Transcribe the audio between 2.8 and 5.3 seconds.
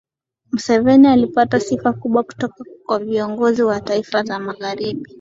kwa viongozi wa mataifa ya magharibi